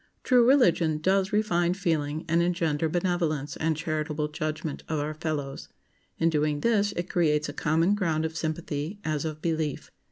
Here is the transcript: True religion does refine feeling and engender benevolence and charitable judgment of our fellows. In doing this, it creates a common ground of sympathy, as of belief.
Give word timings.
True 0.23 0.43
religion 0.47 0.97
does 0.97 1.31
refine 1.31 1.75
feeling 1.75 2.25
and 2.27 2.41
engender 2.41 2.89
benevolence 2.89 3.55
and 3.57 3.77
charitable 3.77 4.29
judgment 4.29 4.83
of 4.89 4.97
our 4.99 5.13
fellows. 5.13 5.69
In 6.17 6.31
doing 6.31 6.61
this, 6.61 6.91
it 6.93 7.07
creates 7.07 7.49
a 7.49 7.53
common 7.53 7.93
ground 7.93 8.25
of 8.25 8.35
sympathy, 8.35 8.97
as 9.03 9.25
of 9.25 9.43
belief. 9.43 9.91